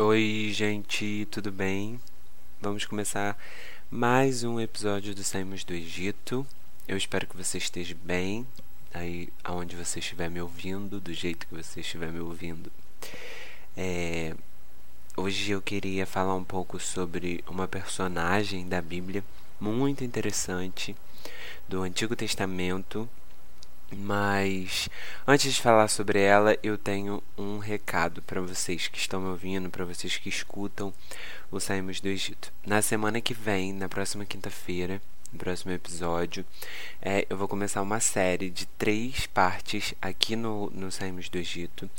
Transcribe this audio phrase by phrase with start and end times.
[0.00, 2.00] Oi, gente, tudo bem?
[2.60, 3.36] Vamos começar
[3.90, 6.46] mais um episódio do Saímos do Egito.
[6.86, 8.46] Eu espero que você esteja bem,
[8.94, 12.70] aí aonde você estiver me ouvindo, do jeito que você estiver me ouvindo.
[13.76, 14.36] É,
[15.16, 19.24] hoje eu queria falar um pouco sobre uma personagem da Bíblia
[19.60, 20.94] muito interessante
[21.68, 23.10] do Antigo Testamento
[23.90, 24.88] mas
[25.26, 29.70] antes de falar sobre ela, eu tenho um recado para vocês que estão me ouvindo,
[29.70, 30.92] para vocês que escutam
[31.50, 32.52] o Saímos do Egito.
[32.66, 35.00] Na semana que vem, na próxima quinta-feira,
[35.32, 36.44] no próximo episódio,
[37.00, 41.90] é, eu vou começar uma série de três partes aqui no, no Saímos do Egito.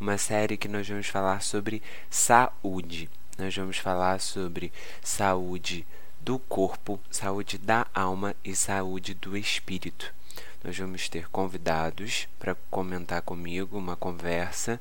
[0.00, 3.10] Uma série que nós vamos falar sobre saúde.
[3.36, 4.72] Nós vamos falar sobre
[5.02, 5.86] saúde
[6.20, 10.14] do corpo, saúde da alma e saúde do espírito
[10.64, 14.80] nós vamos ter convidados para comentar comigo uma conversa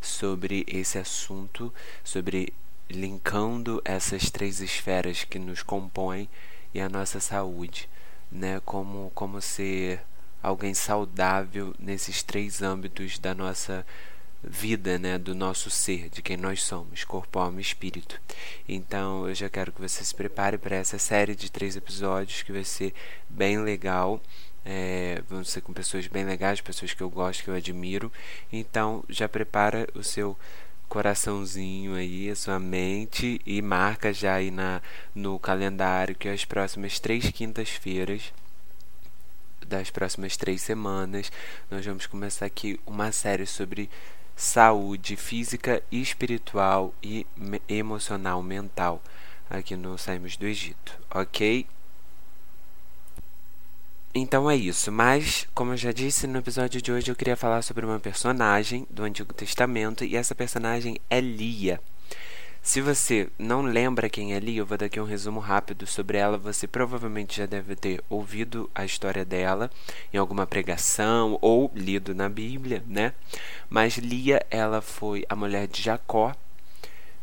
[0.00, 2.54] sobre esse assunto, sobre
[2.88, 6.28] linkando essas três esferas que nos compõem
[6.72, 7.88] e a nossa saúde,
[8.30, 8.60] né?
[8.64, 10.00] Como como ser
[10.40, 13.84] alguém saudável nesses três âmbitos da nossa
[14.46, 18.20] vida, né, do nosso ser, de quem nós somos, corpo, alma e espírito.
[18.68, 22.52] Então, eu já quero que você se prepare para essa série de três episódios que
[22.52, 22.92] vai ser
[23.26, 24.20] bem legal
[24.64, 28.10] é, vão ser com pessoas bem legais, pessoas que eu gosto, que eu admiro.
[28.52, 30.36] Então já prepara o seu
[30.88, 34.80] coraçãozinho aí, a sua mente e marca já aí na,
[35.14, 38.32] no calendário que as próximas três quintas-feiras
[39.66, 41.32] das próximas três semanas
[41.70, 43.88] nós vamos começar aqui uma série sobre
[44.36, 47.26] saúde física, espiritual e
[47.68, 49.02] emocional, mental
[49.48, 51.66] aqui no Saímos do Egito, ok?
[54.16, 57.62] Então é isso, mas como eu já disse no episódio de hoje, eu queria falar
[57.62, 61.80] sobre uma personagem do Antigo Testamento e essa personagem é Lia.
[62.62, 66.16] Se você não lembra quem é Lia, eu vou dar aqui um resumo rápido sobre
[66.16, 66.38] ela.
[66.38, 69.68] Você provavelmente já deve ter ouvido a história dela
[70.12, 73.12] em alguma pregação ou lido na Bíblia, né?
[73.68, 76.34] Mas Lia, ela foi a mulher de Jacó,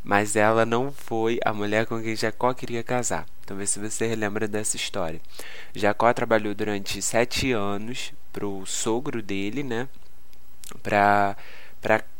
[0.03, 3.25] mas ela não foi a mulher com quem Jacó queria casar.
[3.43, 5.21] Então, vê se você relembra dessa história.
[5.75, 9.87] Jacó trabalhou durante sete anos para o sogro dele, né?
[10.81, 11.35] Para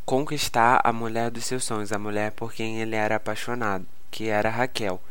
[0.06, 4.50] conquistar a mulher dos seus sonhos, a mulher por quem ele era apaixonado, que era
[4.50, 5.02] Raquel.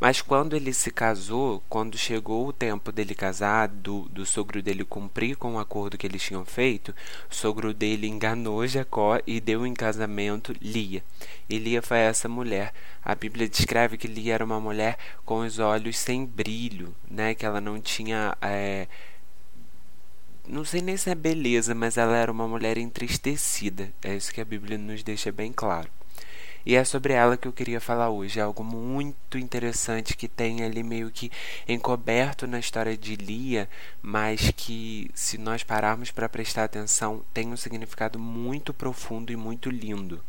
[0.00, 4.84] Mas quando ele se casou, quando chegou o tempo dele casar, do, do sogro dele
[4.84, 6.94] cumprir com o acordo que eles tinham feito,
[7.30, 11.02] o sogro dele enganou Jacó e deu em casamento Lia.
[11.48, 12.72] E Lia foi essa mulher.
[13.04, 17.34] A Bíblia descreve que Lia era uma mulher com os olhos sem brilho, né?
[17.34, 18.36] Que ela não tinha.
[18.40, 18.88] É,
[20.46, 23.92] não sei nem se é beleza, mas ela era uma mulher entristecida.
[24.02, 25.88] É isso que a Bíblia nos deixa bem claro.
[26.66, 28.40] E é sobre ela que eu queria falar hoje.
[28.40, 31.30] É algo muito interessante que tem ali meio que
[31.68, 33.68] encoberto na história de Lia,
[34.00, 39.68] mas que, se nós pararmos para prestar atenção, tem um significado muito profundo e muito
[39.68, 40.22] lindo.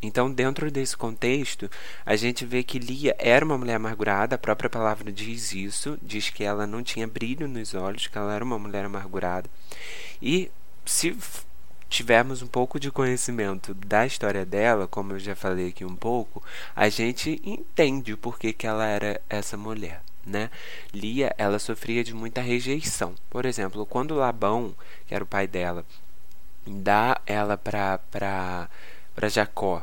[0.00, 1.68] Então, dentro desse contexto,
[2.06, 6.30] a gente vê que Lia era uma mulher amargurada, a própria palavra diz isso, diz
[6.30, 9.50] que ela não tinha brilho nos olhos, que ela era uma mulher amargurada.
[10.22, 10.50] E
[10.84, 11.16] se
[11.88, 16.42] tivermos um pouco de conhecimento da história dela, como eu já falei aqui um pouco,
[16.76, 20.02] a gente entende o porquê que ela era essa mulher.
[20.24, 20.50] Né?
[20.92, 23.14] Lia, ela sofria de muita rejeição.
[23.30, 24.74] Por exemplo, quando Labão,
[25.06, 25.86] que era o pai dela,
[26.66, 28.68] dá ela para
[29.28, 29.82] Jacó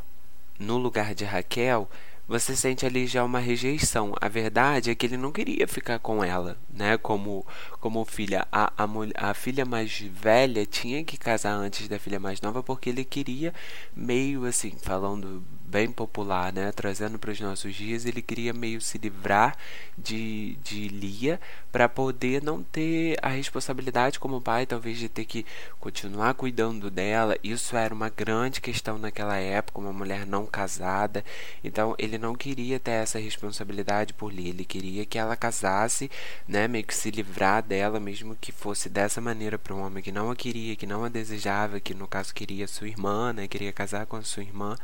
[0.60, 1.90] no lugar de Raquel,
[2.28, 4.14] você sente ali já uma rejeição.
[4.20, 6.98] A verdade é que ele não queria ficar com ela, né?
[6.98, 7.46] Como,
[7.80, 8.48] como filha.
[8.52, 12.90] A, a, a filha mais velha tinha que casar antes da filha mais nova porque
[12.90, 13.54] ele queria,
[13.96, 16.72] meio assim, falando bem popular, né?
[16.72, 19.58] Trazendo para os nossos dias, ele queria meio se livrar
[19.98, 21.40] de, de Lia
[21.72, 25.46] para poder não ter a responsabilidade como pai, talvez de ter que
[25.80, 27.38] continuar cuidando dela.
[27.44, 31.24] Isso era uma grande questão naquela época, uma mulher não casada.
[31.64, 36.10] Então ele não queria ter essa responsabilidade por Lia, ele queria que ela casasse,
[36.48, 36.68] né?
[36.68, 40.30] Meio que se livrar dela, mesmo que fosse dessa maneira para um homem que não
[40.32, 43.48] a queria, que não a desejava, que no caso queria sua irmã, né?
[43.48, 44.78] Queria casar com a sua irmã.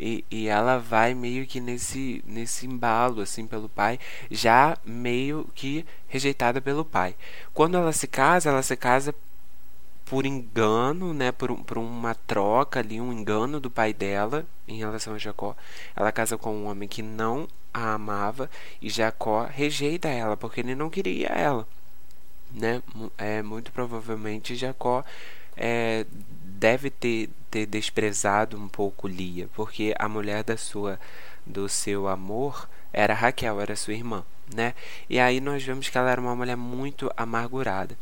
[0.00, 4.00] E, e ela vai meio que nesse, nesse embalo, assim, pelo pai,
[4.30, 7.14] já meio que rejeitada pelo pai.
[7.52, 9.14] Quando ela se casa, ela se casa
[10.06, 15.14] por engano, né, por, por uma troca ali, um engano do pai dela em relação
[15.14, 15.54] a Jacó.
[15.94, 18.50] Ela casa com um homem que não a amava
[18.80, 21.68] e Jacó rejeita ela porque ele não queria ela,
[22.50, 22.82] né?
[23.16, 25.04] É muito provavelmente Jacó
[25.56, 26.06] é,
[26.44, 30.98] deve ter, ter desprezado um pouco Lia, porque a mulher da sua
[31.46, 34.24] do seu amor era Raquel, era sua irmã,
[34.54, 34.74] né?
[35.08, 37.96] E aí nós vemos que ela era uma mulher muito amargurada.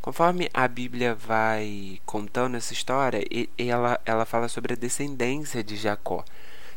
[0.00, 3.22] Conforme a Bíblia vai contando essa história,
[3.58, 6.24] ela, ela fala sobre a descendência de Jacó.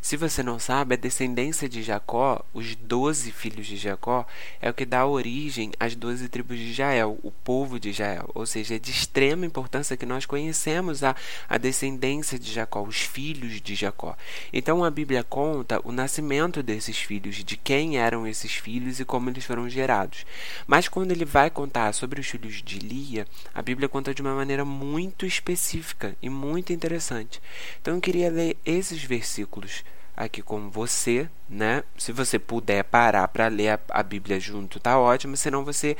[0.03, 4.27] Se você não sabe, a descendência de Jacó, os doze filhos de Jacó,
[4.61, 8.29] é o que dá origem às doze tribos de Israel, o povo de Israel.
[8.35, 11.15] Ou seja, é de extrema importância que nós conhecemos a,
[11.47, 14.17] a descendência de Jacó, os filhos de Jacó.
[14.51, 19.29] Então a Bíblia conta o nascimento desses filhos, de quem eram esses filhos e como
[19.29, 20.25] eles foram gerados.
[20.67, 23.25] Mas quando ele vai contar sobre os filhos de Lia,
[23.55, 27.41] a Bíblia conta de uma maneira muito específica e muito interessante.
[27.81, 29.81] Então eu queria ler esses versículos
[30.15, 31.83] aqui com você, né?
[31.97, 35.35] Se você puder parar para ler a, a, Bíblia junto, tá ótimo.
[35.35, 35.97] Senão você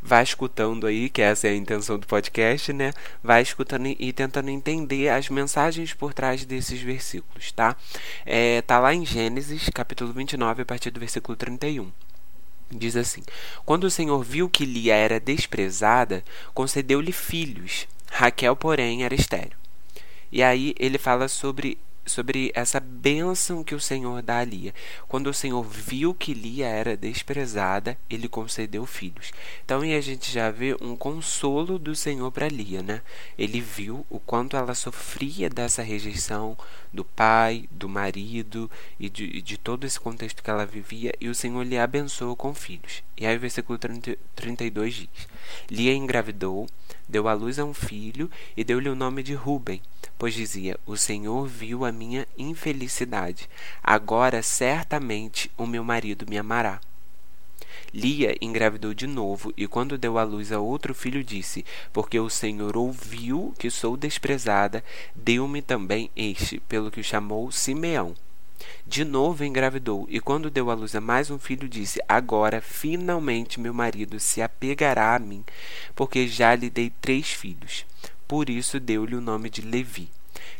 [0.00, 2.92] vai escutando aí, que essa é a intenção do podcast, né?
[3.22, 7.76] Vai escutando e tentando entender as mensagens por trás desses versículos, tá?
[8.24, 11.90] É, tá lá em Gênesis, capítulo 29, a partir do versículo 31.
[12.70, 13.22] Diz assim:
[13.64, 16.24] Quando o Senhor viu que Lia era desprezada,
[16.54, 17.86] concedeu-lhe filhos.
[18.10, 19.56] Raquel, porém, era estéril.
[20.30, 24.72] E aí ele fala sobre sobre essa bênção que o Senhor dá a Lia.
[25.08, 29.32] Quando o Senhor viu que Lia era desprezada, ele concedeu filhos.
[29.64, 33.02] Então, aí a gente já vê um consolo do Senhor para Lia, né?
[33.36, 36.56] Ele viu o quanto ela sofria dessa rejeição
[36.92, 41.34] do pai, do marido e de, de todo esse contexto que ela vivia, e o
[41.34, 43.02] Senhor lhe abençoou com filhos.
[43.16, 45.08] E aí o versículo 30, 32 diz:
[45.70, 46.66] Lia engravidou,
[47.08, 49.80] deu à luz a um filho e deu-lhe o nome de Ruben
[50.18, 53.48] pois dizia: O Senhor viu a minha infelicidade.
[53.82, 56.80] Agora certamente o meu marido me amará.
[57.92, 62.28] Lia engravidou de novo e, quando deu à luz a outro filho, disse: Porque o
[62.28, 68.14] Senhor ouviu que sou desprezada, deu-me também este, pelo que o chamou Simeão.
[68.86, 73.60] De novo engravidou e, quando deu à luz a mais um filho, disse: Agora finalmente
[73.60, 75.44] meu marido se apegará a mim,
[75.94, 77.84] porque já lhe dei três filhos
[78.26, 80.08] por isso deu-lhe o nome de Levi.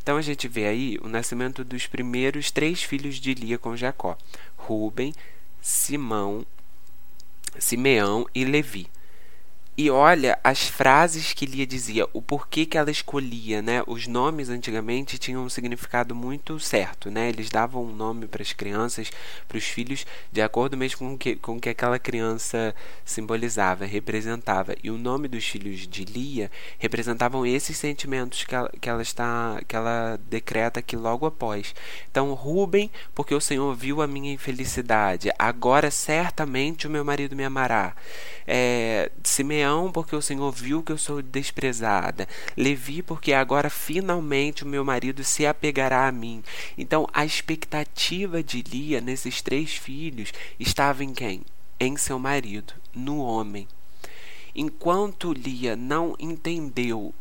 [0.03, 4.17] Então a gente vê aí o nascimento dos primeiros três filhos de Lia com Jacó:
[4.57, 5.13] Ruben,
[5.61, 6.47] Simão,
[7.59, 8.89] Simeão e Levi.
[9.79, 13.83] E olha as frases que Lia dizia, o porquê que ela escolhia, né?
[13.87, 17.29] Os nomes antigamente tinham um significado muito certo, né?
[17.29, 19.11] Eles davam um nome para as crianças,
[19.47, 22.75] para os filhos, de acordo mesmo com que, com que aquela criança
[23.05, 24.75] simbolizava, representava.
[24.83, 29.61] E o nome dos filhos de Lia representavam esses sentimentos que ela, que ela está,
[29.69, 31.75] que ela decreta aqui logo após.
[32.11, 37.45] Então, Ruben, porque o Senhor viu a minha infelicidade, agora certamente o meu marido me
[37.45, 37.95] amará.
[38.47, 42.29] É, Simeão Simeão, porque o Senhor viu que eu sou desprezada.
[42.57, 46.43] Levi, porque agora finalmente o meu marido se apegará a mim.
[46.79, 51.43] Então, a expectativa de Lia nesses três filhos estava em quem?
[51.81, 53.67] Em seu marido, no homem.
[54.55, 57.13] Enquanto Lia não entendeu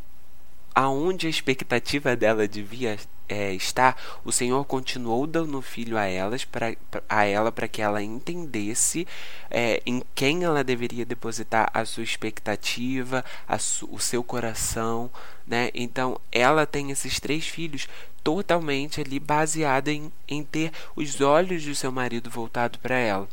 [0.75, 6.75] aonde a expectativa dela devia é, estar, o Senhor continuou dando filho a elas para
[7.09, 9.07] a ela para que ela entendesse
[9.49, 15.09] é, em quem ela deveria depositar a sua expectativa, a su, o seu coração,
[15.47, 15.71] né?
[15.73, 17.87] Então ela tem esses três filhos
[18.23, 23.27] totalmente ali baseada em, em ter os olhos do seu marido voltado para ela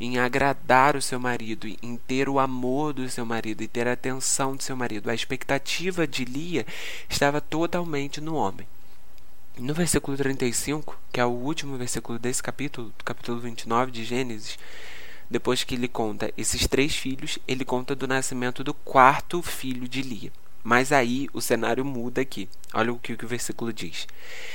[0.00, 3.92] em agradar o seu marido, em ter o amor do seu marido e ter a
[3.92, 5.10] atenção do seu marido.
[5.10, 6.66] A expectativa de Lia
[7.08, 8.66] estava totalmente no homem.
[9.58, 14.58] No versículo 35, que é o último versículo desse capítulo, capítulo 29 de Gênesis,
[15.28, 20.00] depois que ele conta esses três filhos, ele conta do nascimento do quarto filho de
[20.00, 20.32] Lia.
[20.62, 22.48] Mas aí o cenário muda aqui.
[22.74, 24.06] Olha o que, o versículo diz.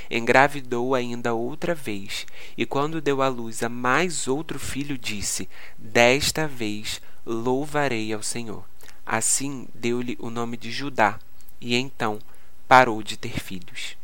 [0.09, 2.25] Engravidou ainda outra vez,
[2.57, 8.63] e quando deu à luz a mais outro filho, disse: Desta vez louvarei ao Senhor.
[9.05, 11.19] Assim deu-lhe o nome de Judá,
[11.59, 12.19] e então
[12.67, 13.97] parou de ter filhos.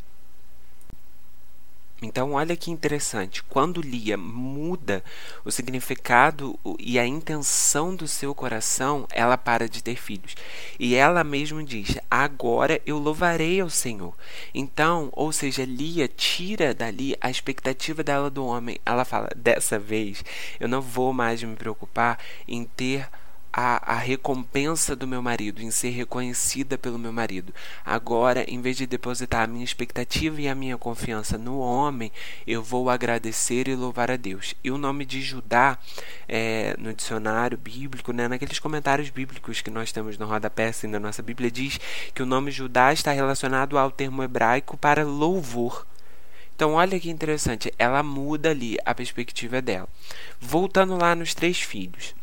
[2.01, 3.43] Então, olha que interessante.
[3.43, 5.03] Quando Lia muda
[5.45, 10.35] o significado e a intenção do seu coração, ela para de ter filhos.
[10.79, 14.15] E ela mesma diz: Agora eu louvarei ao Senhor.
[14.51, 18.79] Então, ou seja, Lia tira dali a expectativa dela do homem.
[18.83, 20.25] Ela fala: Dessa vez
[20.59, 22.17] eu não vou mais me preocupar
[22.47, 23.07] em ter
[23.53, 27.53] a, a recompensa do meu marido, em ser reconhecida pelo meu marido.
[27.85, 32.11] Agora, em vez de depositar a minha expectativa e a minha confiança no homem,
[32.47, 34.55] eu vou agradecer e louvar a Deus.
[34.63, 35.77] E o nome de Judá,
[36.27, 40.99] é, no dicionário bíblico, né, naqueles comentários bíblicos que nós temos no rodapé assim, da
[40.99, 41.79] nossa Bíblia, diz
[42.13, 45.85] que o nome Judá está relacionado ao termo hebraico para louvor.
[46.55, 49.89] Então, olha que interessante, ela muda ali a perspectiva dela.
[50.39, 52.13] Voltando lá nos três filhos.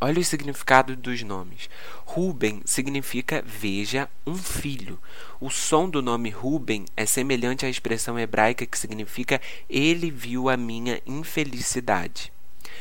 [0.00, 1.68] Olha o significado dos nomes.
[2.04, 4.98] Ruben significa veja um filho.
[5.40, 10.56] O som do nome Ruben é semelhante à expressão hebraica que significa ele viu a
[10.56, 12.32] minha infelicidade.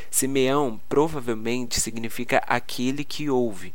[0.09, 3.73] Simeão provavelmente significa aquele que ouve.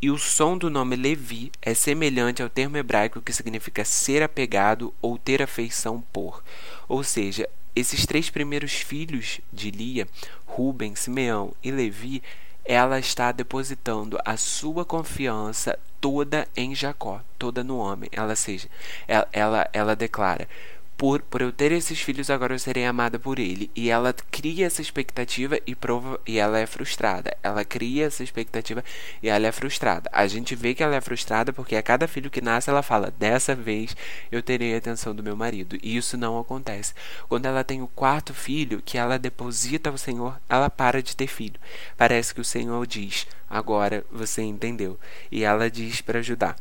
[0.00, 4.94] E o som do nome Levi é semelhante ao termo hebraico que significa ser apegado
[5.02, 6.44] ou ter afeição por.
[6.88, 10.08] Ou seja, esses três primeiros filhos de Lia,
[10.46, 12.22] Ruben, Simeão e Levi,
[12.64, 18.10] ela está depositando a sua confiança toda em Jacó, toda no homem.
[18.12, 18.68] Ela seja,
[19.06, 20.48] ela, ela, ela declara:
[20.98, 23.70] por, por eu ter esses filhos, agora eu serei amada por ele.
[23.74, 27.36] E ela cria essa expectativa e, prova, e ela é frustrada.
[27.40, 28.84] Ela cria essa expectativa
[29.22, 30.10] e ela é frustrada.
[30.12, 33.12] A gente vê que ela é frustrada porque a cada filho que nasce, ela fala:
[33.12, 33.96] Dessa vez
[34.32, 35.78] eu terei a atenção do meu marido.
[35.80, 36.92] E isso não acontece.
[37.28, 41.28] Quando ela tem o quarto filho, que ela deposita ao Senhor, ela para de ter
[41.28, 41.60] filho.
[41.96, 44.98] Parece que o Senhor diz: Agora você entendeu.
[45.30, 46.56] E ela diz para Judá: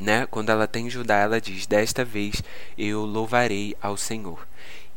[0.00, 0.26] né?
[0.26, 2.42] Quando ela tem Judá, ela diz: Desta vez
[2.78, 4.46] eu louvarei ao Senhor.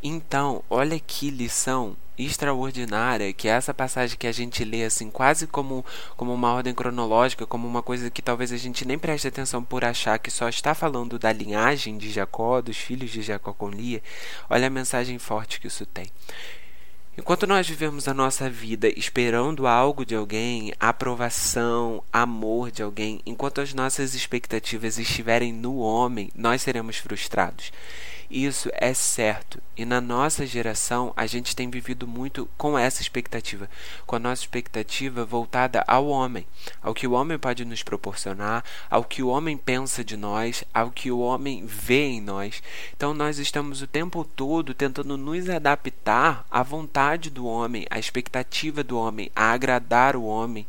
[0.02, 5.48] Então, olha que lição extraordinária que é essa passagem que a gente lê assim quase
[5.48, 5.84] como
[6.16, 9.84] como uma ordem cronológica, como uma coisa que talvez a gente nem preste atenção por
[9.84, 14.02] achar que só está falando da linhagem de Jacó, dos filhos de Jacó com Lia.
[14.50, 16.08] Olha a mensagem forte que isso tem.
[17.16, 23.62] Enquanto nós vivemos a nossa vida esperando algo de alguém, aprovação, amor de alguém, enquanto
[23.62, 27.72] as nossas expectativas estiverem no homem, nós seremos frustrados.
[28.30, 29.62] Isso é certo.
[29.76, 33.70] E na nossa geração, a gente tem vivido muito com essa expectativa,
[34.06, 36.46] com a nossa expectativa voltada ao homem,
[36.82, 40.92] ao que o homem pode nos proporcionar, ao que o homem pensa de nós, ao
[40.92, 42.62] que o homem vê em nós.
[42.96, 48.84] Então nós estamos o tempo todo tentando nos adaptar à vontade do homem, à expectativa
[48.84, 50.68] do homem, a agradar o homem.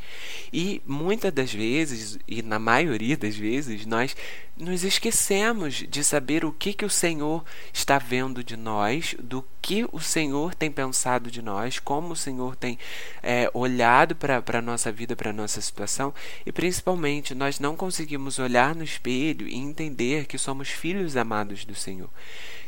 [0.52, 4.16] E muitas das vezes, e na maioria das vezes, nós
[4.56, 9.84] nos esquecemos de saber o que, que o Senhor está vendo de nós, do que
[9.90, 12.78] o Senhor tem pensado de nós, como o Senhor tem
[13.22, 16.14] é, olhado para a nossa vida, para a nossa situação,
[16.46, 21.74] e principalmente nós não conseguimos olhar no espelho e entender que somos filhos amados do
[21.74, 22.10] Senhor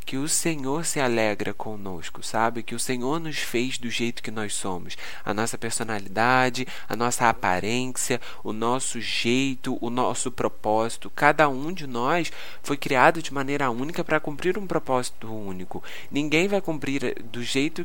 [0.07, 2.63] que o Senhor se alegra conosco, sabe?
[2.63, 4.97] Que o Senhor nos fez do jeito que nós somos.
[5.25, 11.11] A nossa personalidade, a nossa aparência, o nosso jeito, o nosso propósito.
[11.11, 12.31] Cada um de nós
[12.63, 15.83] foi criado de maneira única para cumprir um propósito único.
[16.09, 17.85] Ninguém vai cumprir do jeito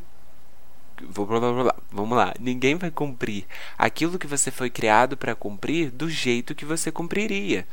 [1.92, 2.32] Vamos lá.
[2.40, 7.66] Ninguém vai cumprir aquilo que você foi criado para cumprir do jeito que você cumpriria.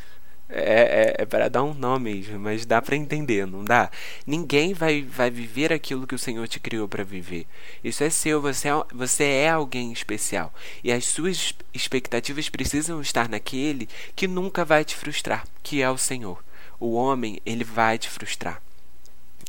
[0.51, 3.91] É, é, é para dar um nome, mas dá para entender, não dá?
[4.27, 7.47] Ninguém vai, vai viver aquilo que o Senhor te criou para viver.
[7.85, 10.53] Isso é seu, você é, você é alguém especial.
[10.83, 15.99] E as suas expectativas precisam estar naquele que nunca vai te frustrar, que é o
[15.99, 16.43] Senhor.
[16.81, 18.63] O homem, ele vai te frustrar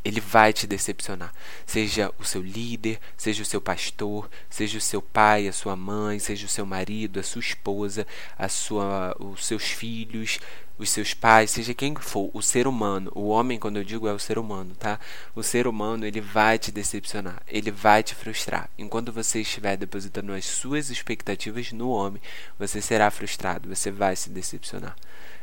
[0.04, 1.34] ele vai te decepcionar.
[1.66, 6.20] Seja o seu líder, seja o seu pastor, seja o seu pai, a sua mãe,
[6.20, 10.40] seja o seu marido, a sua esposa, a sua, os seus filhos,
[10.78, 14.14] os seus pais, seja quem for, o ser humano, o homem, quando eu digo é
[14.14, 14.98] o ser humano, tá?
[15.36, 18.70] O ser humano, ele vai te decepcionar, ele vai te frustrar.
[18.78, 22.22] Enquanto você estiver depositando as suas expectativas no homem,
[22.58, 24.96] você será frustrado, você vai se decepcionar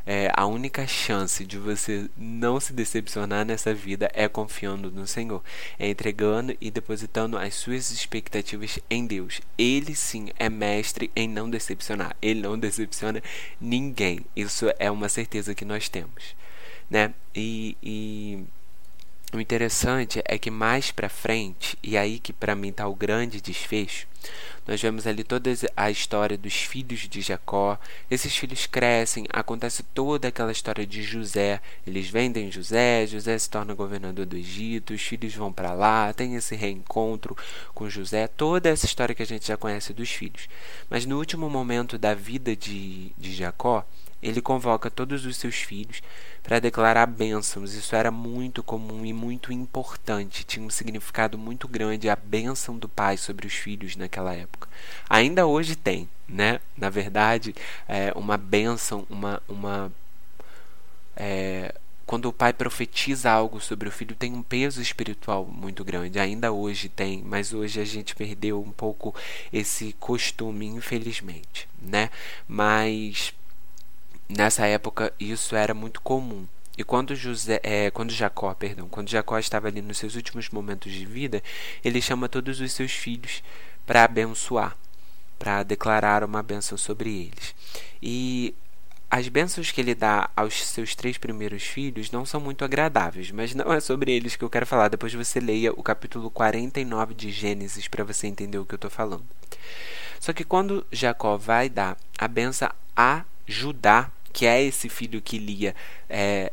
[0.06, 5.42] é, a única chance de você não se decepcionar nessa vida é confiando no Senhor,
[5.78, 9.40] é entregando e depositando as suas expectativas em Deus.
[9.58, 12.16] Ele sim é mestre em não decepcionar.
[12.22, 13.20] Ele não decepciona
[13.60, 14.24] ninguém.
[14.36, 16.36] Isso é uma certeza que nós temos,
[16.88, 17.12] né?
[17.34, 18.44] E, e
[19.36, 23.40] o interessante é que mais para frente, e aí que para mim está o grande
[23.40, 24.06] desfecho,
[24.66, 27.78] nós vemos ali toda a história dos filhos de Jacó.
[28.10, 31.60] Esses filhos crescem, acontece toda aquela história de José.
[31.86, 36.34] Eles vendem José, José se torna governador do Egito, os filhos vão para lá, tem
[36.34, 37.36] esse reencontro
[37.74, 40.48] com José, toda essa história que a gente já conhece dos filhos.
[40.90, 43.86] Mas no último momento da vida de, de Jacó,
[44.22, 46.02] ele convoca todos os seus filhos
[46.42, 47.74] para declarar bênçãos.
[47.74, 50.44] Isso era muito comum e muito importante.
[50.44, 54.68] Tinha um significado muito grande a bênção do pai sobre os filhos naquela época.
[55.08, 56.60] Ainda hoje tem, né?
[56.76, 57.54] Na verdade,
[57.88, 59.92] é uma bênção, uma, uma
[61.16, 61.74] é,
[62.06, 66.20] quando o pai profetiza algo sobre o filho, tem um peso espiritual muito grande.
[66.20, 69.12] Ainda hoje tem, mas hoje a gente perdeu um pouco
[69.52, 72.10] esse costume, infelizmente, né?
[72.46, 73.34] Mas
[74.28, 76.46] nessa época isso era muito comum.
[76.78, 80.92] E quando José, é, quando Jacó, perdão, quando Jacó estava ali nos seus últimos momentos
[80.92, 81.42] de vida,
[81.82, 83.42] ele chama todos os seus filhos
[83.86, 84.76] para abençoar,
[85.38, 87.54] para declarar uma bênção sobre eles.
[88.02, 88.54] E
[89.10, 93.54] as bênçãos que ele dá aos seus três primeiros filhos não são muito agradáveis, mas
[93.54, 94.88] não é sobre eles que eu quero falar.
[94.88, 98.90] Depois você leia o capítulo 49 de Gênesis para você entender o que eu estou
[98.90, 99.24] falando.
[100.20, 105.38] Só que quando Jacó vai dar a benção a Judá, que é esse filho que
[105.38, 105.74] Lia
[106.10, 106.52] é,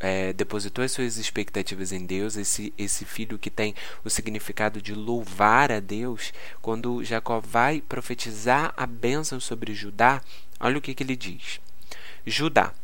[0.00, 4.92] é, depositou as suas expectativas em Deus, esse, esse filho que tem o significado de
[4.92, 10.20] louvar a Deus, quando Jacó vai profetizar a bênção sobre Judá,
[10.60, 11.58] olha o que, que ele diz.
[12.26, 12.74] Judá.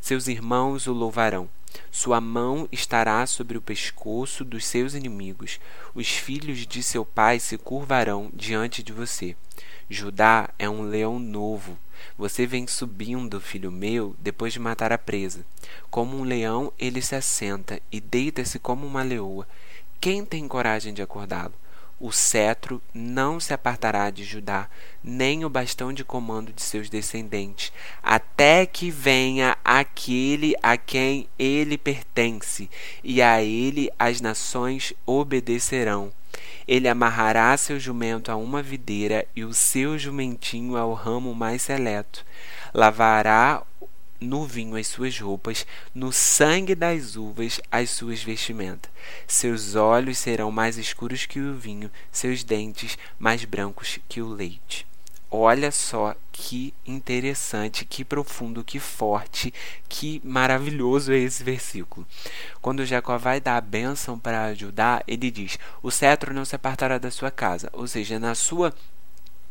[0.00, 1.50] Seus irmãos o louvarão.
[1.90, 5.58] Sua mão estará sobre o pescoço dos seus inimigos.
[5.96, 9.34] Os filhos de seu pai se curvarão diante de você.
[9.88, 11.76] Judá é um leão novo.
[12.16, 15.44] Você vem subindo, filho meu, depois de matar a presa.
[15.90, 19.46] Como um leão, ele se assenta e deita-se como uma leoa.
[20.00, 21.54] Quem tem coragem de acordá-lo?
[22.00, 24.70] O cetro não se apartará de Judá,
[25.04, 27.70] nem o bastão de comando de seus descendentes,
[28.02, 32.70] até que venha aquele a quem ele pertence,
[33.04, 36.10] e a ele as nações obedecerão.
[36.66, 42.24] Ele amarrará seu jumento a uma videira e o seu jumentinho ao ramo mais seleto.
[42.72, 43.62] Lavará
[44.20, 48.90] no vinho as suas roupas, no sangue das uvas as suas vestimentas.
[49.26, 54.89] Seus olhos serão mais escuros que o vinho, seus dentes mais brancos que o leite.
[55.30, 59.54] Olha só que interessante, que profundo, que forte,
[59.88, 62.04] que maravilhoso é esse versículo.
[62.60, 66.98] Quando Jacó vai dar a bênção para ajudar, ele diz: O cetro não se apartará
[66.98, 68.74] da sua casa, ou seja, na sua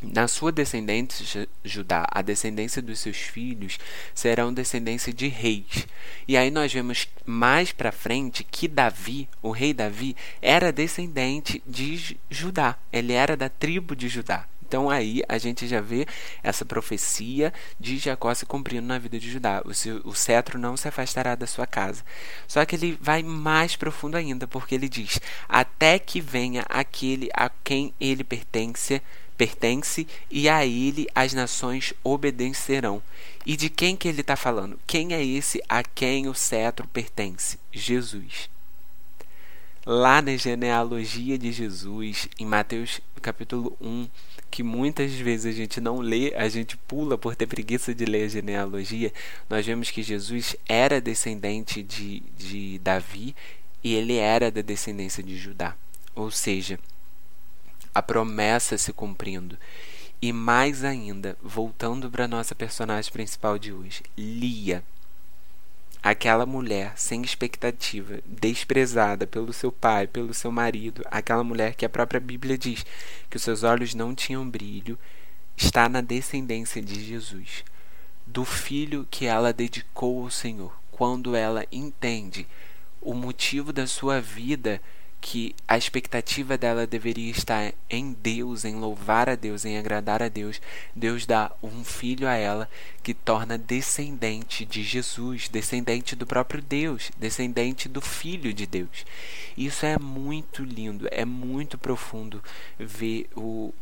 [0.01, 3.77] na sua descendência, Judá, a descendência dos seus filhos
[4.13, 5.87] serão descendência de reis.
[6.27, 12.17] E aí nós vemos mais para frente que Davi, o rei Davi, era descendente de
[12.29, 12.77] Judá.
[12.93, 14.45] Ele era da tribo de Judá.
[14.69, 16.05] Então aí a gente já vê
[16.43, 19.63] essa profecia de Jacó se cumprindo na vida de Judá.
[19.65, 22.05] O, o cetro não se afastará da sua casa.
[22.47, 27.49] Só que ele vai mais profundo ainda, porque ele diz: até que venha aquele a
[27.49, 29.01] quem ele pertence
[29.35, 33.01] pertence e a ele as nações obedecerão.
[33.45, 34.77] E de quem que ele está falando?
[34.85, 37.57] Quem é esse a quem o cetro pertence?
[37.71, 38.49] Jesus.
[39.85, 44.07] Lá na genealogia de Jesus, em Mateus capítulo 1,
[44.51, 48.25] que muitas vezes a gente não lê, a gente pula por ter preguiça de ler
[48.25, 49.13] a genealogia,
[49.49, 53.35] nós vemos que Jesus era descendente de, de Davi
[53.83, 55.75] e ele era da descendência de Judá.
[56.15, 56.79] Ou seja,
[57.93, 59.57] a promessa se cumprindo.
[60.21, 64.83] E mais ainda, voltando para nossa personagem principal de hoje, Lia.
[66.01, 71.89] Aquela mulher sem expectativa, desprezada pelo seu pai, pelo seu marido, aquela mulher que a
[71.89, 72.85] própria Bíblia diz
[73.29, 74.97] que os seus olhos não tinham brilho,
[75.57, 77.65] está na descendência de Jesus,
[78.25, 80.73] do filho que ela dedicou ao Senhor.
[80.89, 82.47] Quando ela entende
[83.01, 84.81] o motivo da sua vida
[85.21, 90.29] que a expectativa dela deveria estar em Deus, em louvar a Deus, em agradar a
[90.29, 90.61] Deus,
[90.95, 92.69] Deus dá um filho a ela
[93.03, 99.05] que torna descendente de Jesus, descendente do próprio Deus, descendente do Filho de Deus.
[99.57, 102.41] Isso é muito lindo, é muito profundo
[102.77, 103.73] ver o,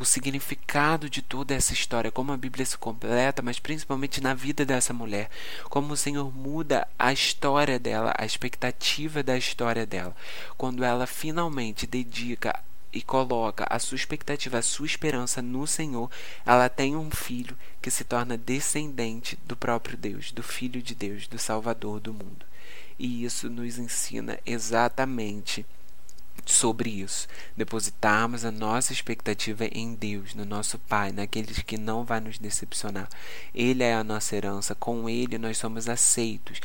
[0.00, 4.64] o significado de toda essa história, como a Bíblia se completa, mas principalmente na vida
[4.64, 5.28] dessa mulher,
[5.64, 10.16] como o Senhor muda a história dela, a expectativa da história dela,
[10.56, 12.58] quando ela finalmente dedica
[12.90, 16.10] e coloca a sua expectativa, a sua esperança no Senhor,
[16.46, 21.28] ela tem um filho que se torna descendente do próprio Deus, do Filho de Deus,
[21.28, 22.46] do Salvador do mundo.
[22.98, 25.64] E isso nos ensina exatamente
[26.46, 32.20] sobre isso, depositarmos a nossa expectativa em Deus, no nosso Pai, naqueles que não vai
[32.20, 33.08] nos decepcionar.
[33.54, 36.60] Ele é a nossa herança, com ele nós somos aceitos.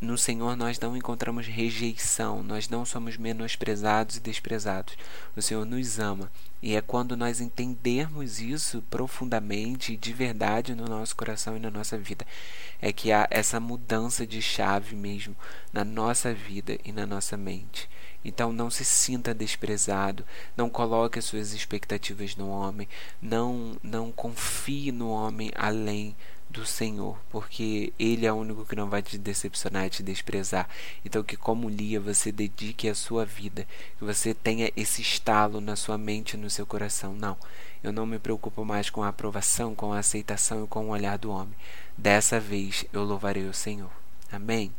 [0.00, 4.96] No Senhor nós não encontramos rejeição, nós não somos menosprezados e desprezados.
[5.36, 6.30] O Senhor nos ama.
[6.62, 11.70] E é quando nós entendermos isso profundamente e de verdade no nosso coração e na
[11.70, 12.26] nossa vida,
[12.80, 15.36] é que há essa mudança de chave mesmo
[15.72, 17.86] na nossa vida e na nossa mente.
[18.24, 20.24] Então não se sinta desprezado,
[20.56, 22.88] não coloque as suas expectativas no homem,
[23.20, 26.16] não não confie no homem além
[26.54, 30.68] do Senhor, porque Ele é o único que não vai te decepcionar e te desprezar.
[31.04, 33.66] Então, que como Lia, você dedique a sua vida,
[33.98, 37.12] que você tenha esse estalo na sua mente e no seu coração.
[37.12, 37.36] Não,
[37.82, 41.18] eu não me preocupo mais com a aprovação, com a aceitação e com o olhar
[41.18, 41.54] do homem.
[41.98, 43.90] Dessa vez eu louvarei o Senhor.
[44.30, 44.72] Amém.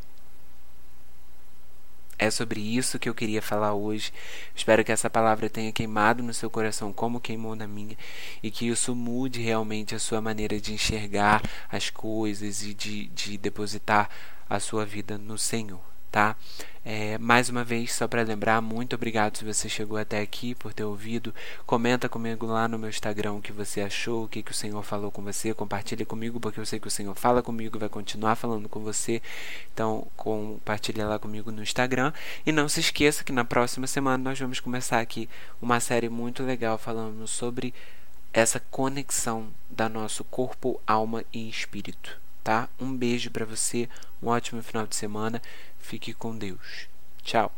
[2.17, 4.13] É sobre isso que eu queria falar hoje.
[4.56, 7.97] Espero que essa palavra tenha queimado no seu coração como queimou na minha
[8.41, 13.38] e que isso mude realmente a sua maneira de enxergar as coisas e de, de
[13.38, 14.10] depositar
[14.49, 16.38] a sua vida no Senhor tá?
[16.86, 20.71] É, mais uma vez, só para lembrar, muito obrigado se você chegou até aqui por
[20.73, 21.36] ter ouvido.
[21.65, 24.82] Comenta comigo lá no meu Instagram o que você achou, o que, que o Senhor
[24.82, 25.54] falou com você.
[25.54, 29.21] Compartilhe comigo, porque eu sei que o Senhor fala comigo, vai continuar falando com você.
[29.73, 32.13] Então, compartilhe lá comigo no Instagram.
[32.45, 35.28] E não se esqueça que na próxima semana nós vamos começar aqui
[35.62, 37.73] uma série muito legal falando sobre
[38.32, 42.69] essa conexão da nosso corpo, alma e espírito tá?
[42.79, 43.89] Um beijo para você,
[44.21, 45.41] um ótimo final de semana.
[45.79, 46.88] Fique com Deus.
[47.23, 47.51] Tchau.